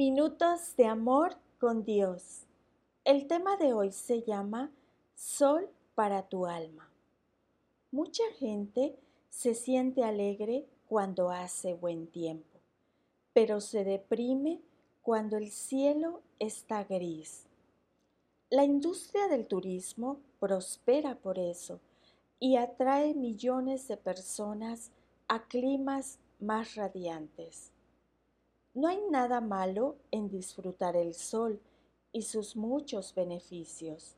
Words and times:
Minutos 0.00 0.76
de 0.78 0.86
amor 0.86 1.36
con 1.58 1.84
Dios. 1.84 2.46
El 3.04 3.26
tema 3.26 3.58
de 3.58 3.74
hoy 3.74 3.92
se 3.92 4.22
llama 4.22 4.70
Sol 5.14 5.68
para 5.94 6.22
tu 6.22 6.46
alma. 6.46 6.90
Mucha 7.92 8.22
gente 8.38 8.98
se 9.28 9.54
siente 9.54 10.02
alegre 10.02 10.64
cuando 10.88 11.28
hace 11.28 11.74
buen 11.74 12.06
tiempo, 12.06 12.60
pero 13.34 13.60
se 13.60 13.84
deprime 13.84 14.62
cuando 15.02 15.36
el 15.36 15.50
cielo 15.50 16.22
está 16.38 16.84
gris. 16.84 17.44
La 18.48 18.64
industria 18.64 19.28
del 19.28 19.46
turismo 19.46 20.18
prospera 20.38 21.14
por 21.14 21.38
eso 21.38 21.78
y 22.38 22.56
atrae 22.56 23.12
millones 23.12 23.86
de 23.86 23.98
personas 23.98 24.92
a 25.28 25.42
climas 25.42 26.18
más 26.38 26.74
radiantes. 26.76 27.70
No 28.72 28.88
hay 28.88 29.00
nada 29.10 29.40
malo 29.40 29.96
en 30.10 30.28
disfrutar 30.28 30.96
el 30.96 31.14
sol 31.14 31.60
y 32.12 32.22
sus 32.22 32.56
muchos 32.56 33.14
beneficios, 33.14 34.16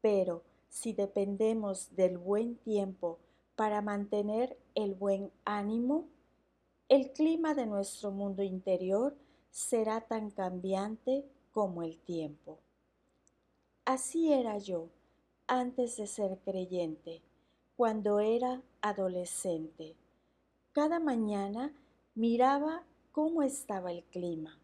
pero 0.00 0.42
si 0.68 0.92
dependemos 0.92 1.94
del 1.94 2.18
buen 2.18 2.56
tiempo 2.56 3.18
para 3.56 3.82
mantener 3.82 4.58
el 4.74 4.94
buen 4.94 5.30
ánimo, 5.44 6.08
el 6.88 7.12
clima 7.12 7.54
de 7.54 7.66
nuestro 7.66 8.10
mundo 8.10 8.42
interior 8.42 9.16
será 9.50 10.00
tan 10.00 10.30
cambiante 10.30 11.24
como 11.52 11.82
el 11.82 11.98
tiempo. 12.00 12.58
Así 13.84 14.32
era 14.32 14.58
yo 14.58 14.88
antes 15.46 15.98
de 15.98 16.06
ser 16.06 16.38
creyente, 16.38 17.22
cuando 17.76 18.18
era 18.18 18.62
adolescente. 18.80 19.94
Cada 20.72 20.98
mañana 20.98 21.72
miraba 22.14 22.84
cómo 23.14 23.42
estaba 23.42 23.92
el 23.92 24.02
clima. 24.02 24.58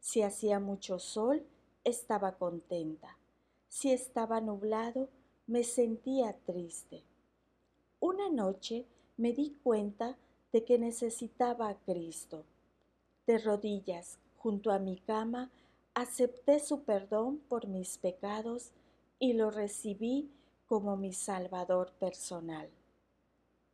Si 0.00 0.22
hacía 0.22 0.58
mucho 0.58 0.98
sol, 0.98 1.44
estaba 1.84 2.38
contenta. 2.38 3.18
Si 3.68 3.92
estaba 3.92 4.40
nublado, 4.40 5.10
me 5.46 5.62
sentía 5.62 6.34
triste. 6.46 7.04
Una 8.00 8.30
noche 8.30 8.86
me 9.18 9.34
di 9.34 9.58
cuenta 9.62 10.16
de 10.54 10.64
que 10.64 10.78
necesitaba 10.78 11.68
a 11.68 11.74
Cristo. 11.74 12.46
De 13.26 13.36
rodillas, 13.36 14.18
junto 14.38 14.70
a 14.70 14.78
mi 14.78 14.96
cama, 14.96 15.50
acepté 15.92 16.60
su 16.60 16.84
perdón 16.84 17.40
por 17.46 17.68
mis 17.68 17.98
pecados 17.98 18.72
y 19.18 19.34
lo 19.34 19.50
recibí 19.50 20.30
como 20.66 20.96
mi 20.96 21.12
Salvador 21.12 21.92
personal. 22.00 22.70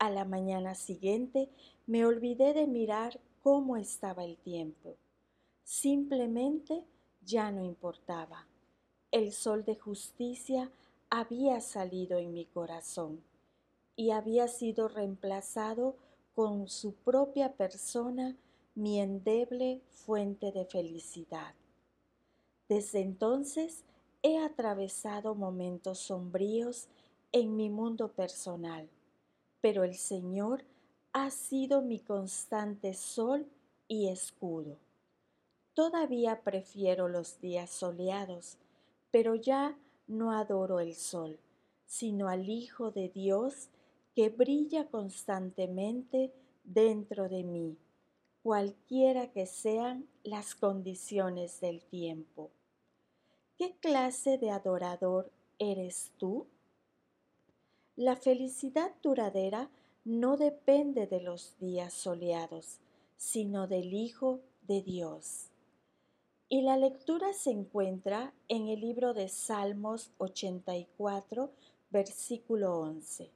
A 0.00 0.10
la 0.10 0.24
mañana 0.24 0.74
siguiente 0.74 1.50
me 1.86 2.04
olvidé 2.04 2.52
de 2.52 2.66
mirar 2.66 3.20
cómo 3.48 3.78
estaba 3.78 4.26
el 4.26 4.36
tiempo. 4.36 4.98
Simplemente 5.64 6.84
ya 7.24 7.50
no 7.50 7.64
importaba. 7.64 8.46
El 9.10 9.32
sol 9.32 9.64
de 9.64 9.74
justicia 9.74 10.70
había 11.08 11.62
salido 11.62 12.18
en 12.18 12.34
mi 12.34 12.44
corazón 12.44 13.24
y 13.96 14.10
había 14.10 14.48
sido 14.48 14.86
reemplazado 14.88 15.96
con 16.34 16.68
su 16.68 16.92
propia 16.92 17.54
persona 17.54 18.36
mi 18.74 19.00
endeble 19.00 19.80
fuente 19.92 20.52
de 20.52 20.66
felicidad. 20.66 21.54
Desde 22.68 23.00
entonces 23.00 23.82
he 24.22 24.36
atravesado 24.36 25.34
momentos 25.34 26.00
sombríos 26.00 26.86
en 27.32 27.56
mi 27.56 27.70
mundo 27.70 28.08
personal, 28.08 28.90
pero 29.62 29.84
el 29.84 29.94
Señor 29.94 30.64
ha 31.12 31.30
sido 31.30 31.82
mi 31.82 32.00
constante 32.00 32.94
sol 32.94 33.46
y 33.86 34.08
escudo. 34.08 34.76
Todavía 35.74 36.42
prefiero 36.42 37.08
los 37.08 37.40
días 37.40 37.70
soleados, 37.70 38.58
pero 39.10 39.34
ya 39.34 39.78
no 40.06 40.32
adoro 40.32 40.80
el 40.80 40.94
sol, 40.94 41.38
sino 41.86 42.28
al 42.28 42.48
Hijo 42.48 42.90
de 42.90 43.08
Dios 43.08 43.68
que 44.14 44.28
brilla 44.28 44.88
constantemente 44.88 46.32
dentro 46.64 47.28
de 47.28 47.44
mí, 47.44 47.76
cualquiera 48.42 49.30
que 49.30 49.46
sean 49.46 50.08
las 50.24 50.54
condiciones 50.54 51.60
del 51.60 51.84
tiempo. 51.84 52.50
¿Qué 53.56 53.76
clase 53.80 54.38
de 54.38 54.50
adorador 54.50 55.30
eres 55.58 56.12
tú? 56.18 56.46
La 57.96 58.16
felicidad 58.16 58.92
duradera 59.02 59.70
no 60.08 60.38
depende 60.38 61.06
de 61.06 61.20
los 61.20 61.58
días 61.58 61.92
soleados, 61.92 62.78
sino 63.18 63.66
del 63.66 63.92
Hijo 63.92 64.40
de 64.62 64.80
Dios. 64.80 65.50
Y 66.48 66.62
la 66.62 66.78
lectura 66.78 67.34
se 67.34 67.50
encuentra 67.50 68.32
en 68.48 68.68
el 68.68 68.80
libro 68.80 69.12
de 69.12 69.28
Salmos 69.28 70.10
84, 70.16 71.52
versículo 71.90 72.78
11, 72.78 73.30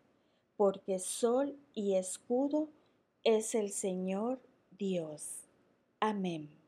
porque 0.56 0.98
sol 0.98 1.58
y 1.74 1.96
escudo 1.96 2.70
es 3.22 3.54
el 3.54 3.70
Señor 3.70 4.40
Dios. 4.70 5.42
Amén. 6.00 6.61